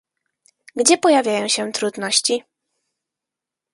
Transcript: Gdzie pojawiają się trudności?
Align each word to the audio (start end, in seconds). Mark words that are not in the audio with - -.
Gdzie 0.75 0.97
pojawiają 0.97 1.47
się 1.47 1.71
trudności? 1.71 2.43